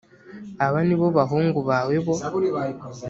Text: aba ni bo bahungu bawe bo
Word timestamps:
aba 0.65 0.79
ni 0.87 0.95
bo 0.99 1.07
bahungu 1.17 1.59
bawe 1.69 1.95
bo 2.05 2.15